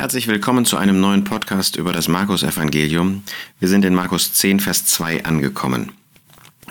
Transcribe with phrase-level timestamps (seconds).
[0.00, 3.22] Herzlich willkommen zu einem neuen Podcast über das Markus-Evangelium.
[3.58, 5.92] Wir sind in Markus 10, Vers 2 angekommen.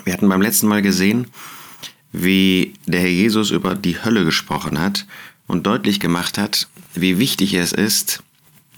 [0.04, 1.28] Wir hatten beim letzten Mal gesehen,
[2.12, 5.06] wie der Herr Jesus über die Hölle gesprochen hat
[5.46, 8.24] und deutlich gemacht hat, wie wichtig es ist,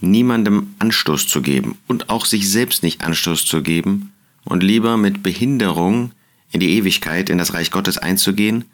[0.02, 4.12] niemandem Anstoß zu geben und auch sich selbst nicht Anstoß zu geben
[4.44, 6.12] und lieber mit Behinderung
[6.52, 8.66] in die Ewigkeit, in das Reich Gottes einzugehen,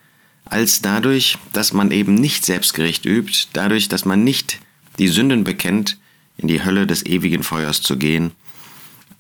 [0.44, 4.57] als dadurch, dass man eben nicht Selbstgericht übt, dadurch, dass man nicht
[4.98, 5.98] die Sünden bekennt,
[6.38, 8.31] in die Hölle des ewigen Feuers zu gehen,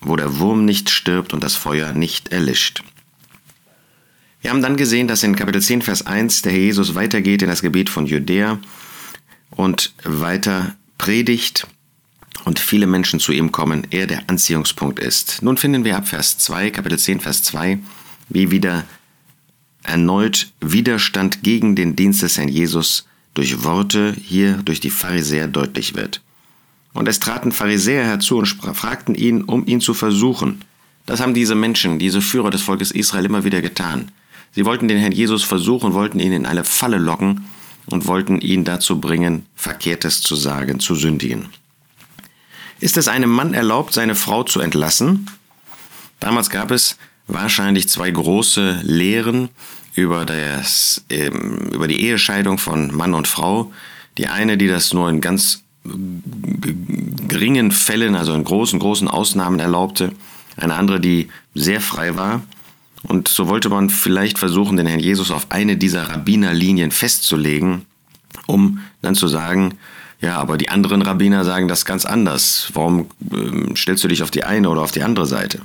[0.01, 2.83] wo der Wurm nicht stirbt und das Feuer nicht erlischt.
[4.41, 7.49] Wir haben dann gesehen, dass in Kapitel 10, Vers 1 der Herr Jesus weitergeht in
[7.49, 8.59] das Gebiet von Judäa
[9.49, 11.67] und weiter predigt
[12.45, 15.41] und viele Menschen zu ihm kommen, er der Anziehungspunkt ist.
[15.41, 17.79] Nun finden wir ab Vers 2, Kapitel 10, Vers 2,
[18.29, 18.85] wie wieder
[19.83, 23.06] erneut Widerstand gegen den Dienst des Herrn Jesus
[23.37, 26.21] durch Worte hier durch die Pharisäer deutlich wird.
[26.93, 30.63] Und es traten Pharisäer herzu und fragten ihn, um ihn zu versuchen.
[31.05, 34.11] Das haben diese Menschen, diese Führer des Volkes Israel immer wieder getan.
[34.53, 37.45] Sie wollten den Herrn Jesus versuchen, wollten ihn in eine Falle locken
[37.85, 41.49] und wollten ihn dazu bringen, Verkehrtes zu sagen, zu sündigen.
[42.79, 45.29] Ist es einem Mann erlaubt, seine Frau zu entlassen?
[46.19, 46.97] Damals gab es
[47.27, 49.49] wahrscheinlich zwei große Lehren
[49.97, 53.71] über, das, ähm, über die Ehescheidung von Mann und Frau.
[54.17, 55.63] Die eine, die das nur in ganz
[57.27, 60.11] geringen Fällen, also in großen, großen Ausnahmen erlaubte.
[60.55, 62.43] Eine andere, die sehr frei war.
[63.03, 67.85] Und so wollte man vielleicht versuchen, den Herrn Jesus auf eine dieser Rabbinerlinien festzulegen,
[68.45, 69.75] um dann zu sagen,
[70.19, 72.69] ja, aber die anderen Rabbiner sagen das ganz anders.
[72.73, 75.61] Warum ähm, stellst du dich auf die eine oder auf die andere Seite?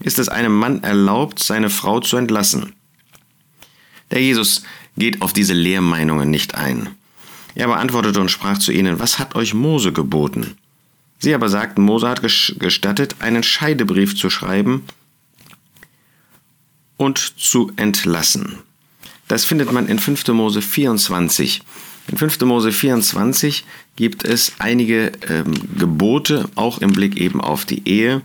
[0.00, 2.74] Ist es einem Mann erlaubt, seine Frau zu entlassen?
[4.10, 4.62] Der Jesus
[4.96, 6.88] geht auf diese Lehrmeinungen nicht ein.
[7.54, 10.56] Er beantwortete und sprach zu ihnen, was hat euch Mose geboten?
[11.18, 14.84] Sie aber sagten, Mose hat gestattet, einen Scheidebrief zu schreiben
[16.96, 18.58] und zu entlassen.
[19.28, 20.28] Das findet man in 5.
[20.28, 21.62] Mose 24.
[22.08, 22.40] In 5.
[22.40, 23.64] Mose 24
[23.96, 28.22] gibt es einige ähm, Gebote, auch im Blick eben auf die Ehe.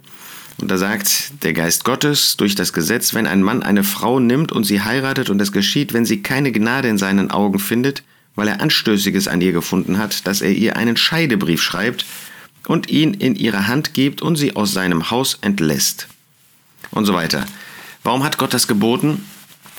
[0.62, 4.52] Und da sagt der Geist Gottes durch das Gesetz, wenn ein Mann eine Frau nimmt
[4.52, 8.03] und sie heiratet und es geschieht, wenn sie keine Gnade in seinen Augen findet,
[8.36, 12.06] weil er Anstößiges an ihr gefunden hat, dass er ihr einen Scheidebrief schreibt
[12.68, 16.08] und ihn in ihre Hand gibt und sie aus seinem Haus entlässt.
[16.91, 17.46] Und so weiter.
[18.03, 19.26] Warum hat Gott das geboten?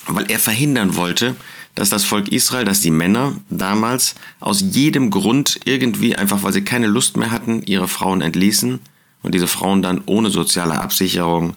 [0.06, 1.36] Weil er verhindern wollte,
[1.74, 6.64] dass das Volk Israel, dass die Männer damals aus jedem Grund irgendwie, einfach weil sie
[6.64, 8.80] keine Lust mehr hatten, ihre Frauen entließen
[9.22, 11.56] und diese Frauen dann ohne soziale Absicherung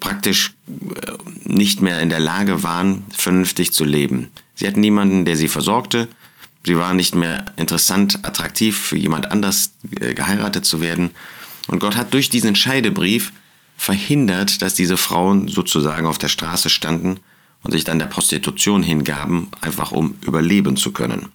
[0.00, 1.12] praktisch äh,
[1.44, 4.30] nicht mehr in der Lage waren, vernünftig zu leben.
[4.54, 6.08] Sie hatten niemanden, der sie versorgte.
[6.64, 11.10] Sie waren nicht mehr interessant, attraktiv für jemand anders äh, geheiratet zu werden.
[11.68, 13.32] Und Gott hat durch diesen Scheidebrief
[13.76, 17.20] verhindert, dass diese Frauen sozusagen auf der Straße standen
[17.62, 21.28] und sich dann der Prostitution hingaben, einfach um überleben zu können.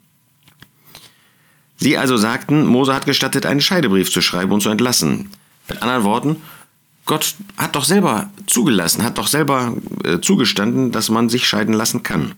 [1.78, 5.30] Sie also sagten, Mose hat gestattet, einen Scheidebrief zu schreiben und zu entlassen.
[5.70, 6.38] Mit anderen Worten,
[7.06, 12.04] Gott hat doch selber zugelassen, hat doch selber äh, zugestanden, dass man sich scheiden lassen
[12.04, 12.36] kann.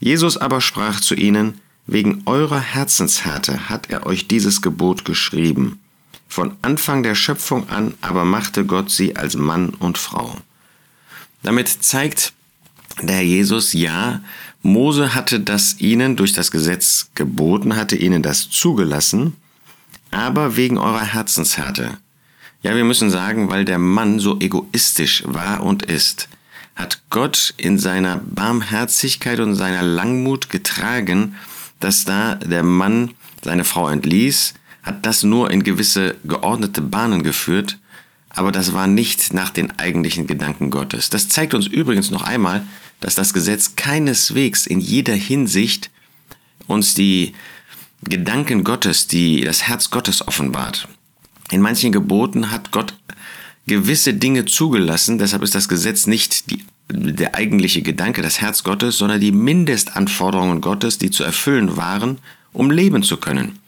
[0.00, 5.80] Jesus aber sprach zu ihnen, wegen eurer Herzenshärte hat er euch dieses Gebot geschrieben.
[6.28, 10.36] Von Anfang der Schöpfung an aber machte Gott sie als Mann und Frau.
[11.42, 12.34] Damit zeigt
[13.02, 14.20] der Herr Jesus, ja,
[14.62, 19.36] Mose hatte das ihnen durch das Gesetz geboten, hatte ihnen das zugelassen,
[20.10, 21.98] aber wegen eurer Herzenshärte.
[22.62, 26.28] Ja, wir müssen sagen, weil der Mann so egoistisch war und ist,
[26.74, 31.36] hat Gott in seiner Barmherzigkeit und seiner Langmut getragen,
[31.80, 37.78] dass da der Mann seine Frau entließ, hat das nur in gewisse geordnete Bahnen geführt,
[38.30, 41.10] aber das war nicht nach den eigentlichen Gedanken Gottes.
[41.10, 42.64] Das zeigt uns übrigens noch einmal,
[43.00, 45.90] dass das Gesetz keineswegs in jeder Hinsicht
[46.66, 47.34] uns die
[48.02, 50.88] Gedanken Gottes, die das Herz Gottes offenbart.
[51.50, 52.94] In manchen Geboten hat Gott
[53.66, 58.98] gewisse Dinge zugelassen, deshalb ist das Gesetz nicht die, der eigentliche Gedanke, das Herz Gottes,
[58.98, 62.18] sondern die Mindestanforderungen Gottes, die zu erfüllen waren,
[62.52, 63.58] um leben zu können.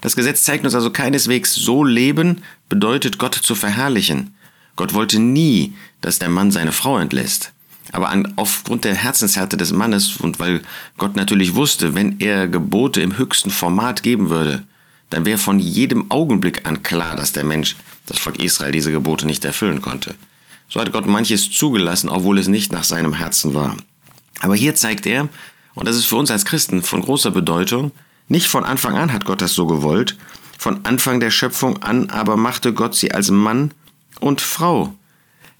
[0.00, 4.34] Das Gesetz zeigt uns also keineswegs, so leben bedeutet Gott zu verherrlichen.
[4.76, 5.72] Gott wollte nie,
[6.02, 7.53] dass der Mann seine Frau entlässt.
[7.94, 10.62] Aber an, aufgrund der Herzenshärte des Mannes und weil
[10.98, 14.64] Gott natürlich wusste, wenn er Gebote im höchsten Format geben würde,
[15.10, 17.76] dann wäre von jedem Augenblick an klar, dass der Mensch,
[18.06, 20.16] das Volk Israel, diese Gebote nicht erfüllen konnte.
[20.68, 23.76] So hat Gott manches zugelassen, obwohl es nicht nach seinem Herzen war.
[24.40, 25.28] Aber hier zeigt er,
[25.74, 27.92] und das ist für uns als Christen von großer Bedeutung,
[28.26, 30.16] nicht von Anfang an hat Gott das so gewollt,
[30.58, 33.72] Von Anfang der Schöpfung an aber machte Gott sie als Mann
[34.18, 34.94] und Frau.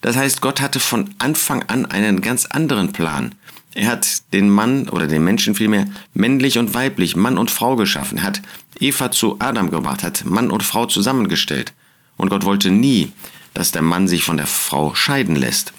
[0.04, 3.34] Das heißt, Gott hatte von Anfang an einen ganz anderen Plan.
[3.72, 8.22] Er hat den Mann oder den Menschen vielmehr männlich und weiblich, Mann und Frau geschaffen.
[8.22, 8.42] Hat
[8.78, 11.72] Eva zu Adam gebracht, hat Mann und Frau zusammengestellt.
[12.18, 13.12] Und Gott wollte nie,
[13.54, 15.72] dass der Mann sich von der Frau scheiden lässt.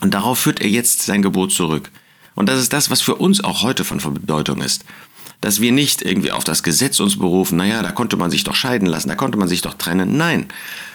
[0.00, 1.90] Und darauf führt er jetzt sein Gebot zurück.
[2.34, 4.86] Und das ist das, was für uns auch heute von Bedeutung ist.
[5.40, 8.54] Dass wir nicht irgendwie auf das Gesetz uns berufen, naja, da konnte man sich doch
[8.54, 10.16] scheiden lassen, da konnte man sich doch trennen.
[10.16, 10.46] Nein,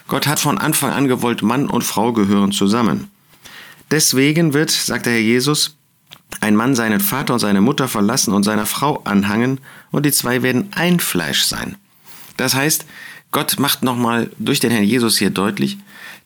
[0.08, 3.10] Gott hat von Anfang an gewollt, Mann und Frau gehören zusammen.
[3.92, 5.76] Deswegen wird, sagt der Herr Jesus,
[6.40, 9.60] ein Mann seinen Vater und seine Mutter verlassen und seiner Frau anhangen,
[9.92, 11.76] und die zwei werden ein Fleisch sein.
[12.38, 12.86] Das heißt,
[13.32, 15.78] Gott macht nochmal durch den Herrn Jesus hier deutlich,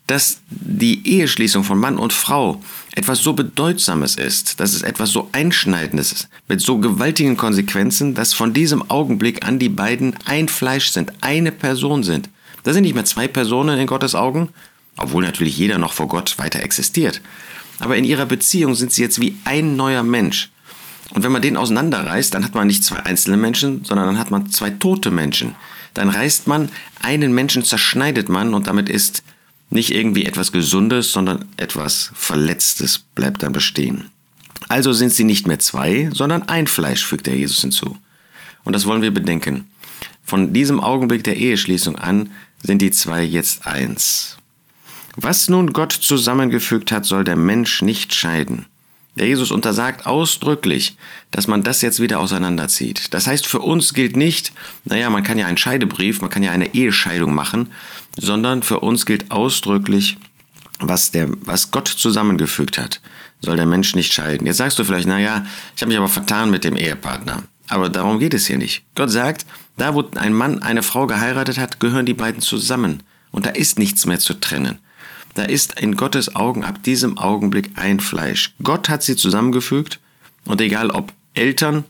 [0.08, 2.62] dass die Eheschließung von Mann und Frau
[2.96, 8.34] etwas so Bedeutsames ist, dass es etwas so Einschneidendes ist, mit so gewaltigen Konsequenzen, dass
[8.34, 12.30] von diesem Augenblick an die beiden ein Fleisch sind, eine Person sind.
[12.64, 14.50] Da sind nicht mehr zwei Personen in Gottes Augen,
[14.98, 17.22] obwohl natürlich jeder noch vor Gott weiter existiert.
[17.80, 20.50] Aber in ihrer Beziehung sind sie jetzt wie ein neuer Mensch.
[21.14, 24.32] Und wenn man den auseinanderreißt, dann hat man nicht zwei einzelne Menschen, sondern dann hat
[24.32, 25.56] man zwei tote Menschen.
[25.94, 26.70] Dann reißt man
[27.02, 29.24] einen Menschen, zerschneidet man und damit ist
[29.70, 34.10] nicht irgendwie etwas Gesundes, sondern etwas Verletztes bleibt dann bestehen.
[34.68, 37.98] Also sind sie nicht mehr zwei, sondern ein Fleisch, fügt der Jesus hinzu.
[38.64, 39.68] Und das wollen wir bedenken.
[40.24, 42.32] Von diesem Augenblick der Eheschließung an
[42.64, 44.38] sind die zwei jetzt eins.
[45.16, 48.66] Was nun Gott zusammengefügt hat, soll der Mensch nicht scheiden.
[49.16, 50.98] Der Jesus untersagt ausdrücklich,
[51.32, 53.14] dass man das jetzt wieder auseinanderzieht.
[53.14, 54.52] Das heißt, für uns gilt nicht,
[54.84, 57.72] naja, man kann ja einen Scheidebrief, man kann ja eine Ehescheidung machen,
[58.18, 60.18] sondern für uns gilt ausdrücklich,
[60.80, 63.00] was, der, was Gott zusammengefügt hat,
[63.40, 64.46] soll der Mensch nicht scheiden.
[64.46, 65.46] Jetzt sagst du vielleicht, naja,
[65.76, 67.44] ich habe mich aber vertan mit dem Ehepartner.
[67.68, 68.84] Aber darum geht es hier nicht.
[68.96, 69.46] Gott sagt,
[69.78, 73.04] da wo ein Mann eine Frau geheiratet hat, gehören die beiden zusammen.
[73.32, 74.80] Und da ist nichts mehr zu trennen.
[75.36, 78.56] Da ist in Gottes Augen ab diesem Augenblick ein Fleisch.
[78.64, 80.00] Gott hat sie zusammengefügt
[80.46, 81.84] und egal ob Eltern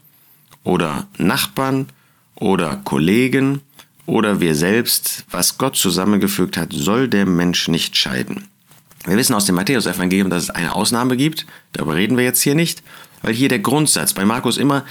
[0.63, 1.87] oder Nachbarn
[2.33, 3.61] oder Kollegen
[4.07, 8.47] oder wir selbst, was Gott zusammengefügt hat, soll der Mensch nicht scheiden.
[9.05, 11.45] Wir wissen aus dem Matthäus-Evangelium, dass es eine Ausnahme gibt.
[11.73, 12.81] Darüber reden wir jetzt hier nicht,
[13.21, 14.83] weil hier der Grundsatz bei Markus immer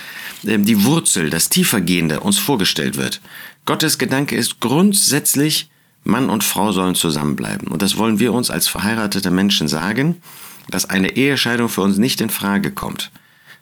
[0.44, 3.20] äh, die Wurzel, das Tiefergehende uns vorgestellt wird.
[3.64, 5.68] Gottes Gedanke ist grundsätzlich,
[6.04, 7.68] Mann und Frau sollen zusammenbleiben.
[7.68, 10.16] Und das wollen wir uns als verheiratete Menschen sagen,
[10.70, 13.10] dass eine Ehescheidung für uns nicht in Frage kommt.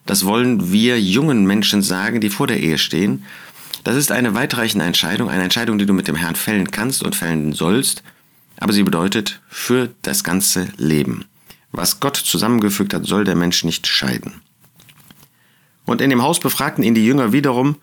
[0.07, 3.25] Das wollen wir jungen Menschen sagen, die vor der Ehe stehen.
[3.85, 7.17] Das ist eine weitreichende Entscheidung, eine Entscheidung, die du mit dem Herrn fällen kannst und
[7.17, 8.03] fällen sollst,
[8.59, 11.25] aber sie bedeutet für das ganze Leben.
[11.73, 14.43] Was Gott zusammengefügt hat, soll der Mensch nicht scheiden.
[15.85, 17.77] Und in dem Haus befragten ihn die Jünger wiederum,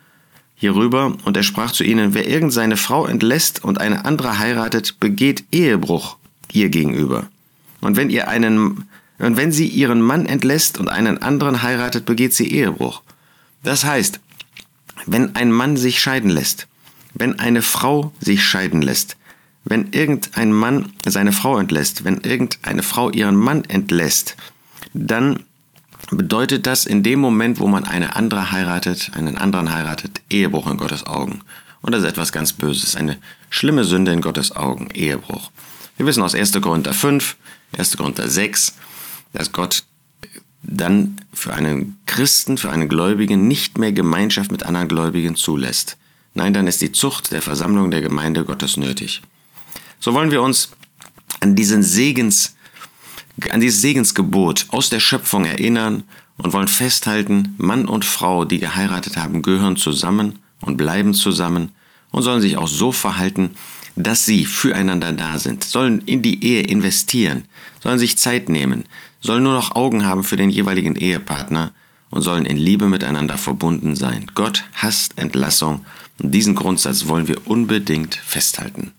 [0.60, 5.00] hierüber, und er sprach zu ihnen, wer irgend seine Frau entlässt und eine andere heiratet,
[5.00, 6.18] begeht Ehebruch
[6.52, 7.28] ihr gegenüber.
[7.82, 8.86] Und wenn ihr einen,
[9.18, 13.02] und wenn sie ihren Mann entlässt und einen anderen heiratet, begeht sie Ehebruch.
[13.64, 14.20] Das heißt,
[15.06, 16.68] wenn ein Mann sich scheiden lässt,
[17.14, 19.16] wenn eine Frau sich scheiden lässt,
[19.64, 24.36] wenn irgendein Mann seine Frau entlässt, wenn irgendeine Frau ihren Mann entlässt,
[24.94, 25.44] dann
[26.18, 30.78] bedeutet das in dem Moment, wo man eine andere heiratet, einen anderen heiratet, Ehebruch in
[30.78, 31.42] Gottes Augen.
[31.82, 33.18] Und das ist etwas ganz Böses, eine
[33.50, 35.52] schlimme Sünde in Gottes Augen, Ehebruch.
[35.98, 36.60] Wir wissen aus 1.
[36.62, 37.38] Korinther 5,
[37.78, 37.98] 1.
[37.98, 38.76] Korinther 6,
[39.34, 39.84] dass Gott
[40.62, 45.98] dann für einen Christen, für einen Gläubigen nicht mehr Gemeinschaft mit anderen Gläubigen zulässt.
[46.34, 49.22] Nein, dann ist die Zucht der Versammlung der Gemeinde Gottes nötig.
[50.00, 50.70] So wollen wir uns
[51.40, 52.56] an diesen Segens
[53.52, 56.04] an dieses Segensgebot aus der Schöpfung erinnern
[56.38, 61.72] und wollen festhalten, Mann und Frau, die geheiratet haben, gehören zusammen und bleiben zusammen
[62.12, 63.52] und sollen sich auch so verhalten,
[63.96, 67.44] dass sie füreinander da sind, sollen in die Ehe investieren,
[67.84, 68.86] sollen sich Zeit nehmen,
[69.20, 71.72] sollen nur noch Augen haben für den jeweiligen Ehepartner
[72.10, 74.28] und sollen in Liebe miteinander verbunden sein.
[74.36, 75.86] Gott hasst Entlassung
[76.22, 78.94] und diesen Grundsatz wollen wir unbedingt festhalten.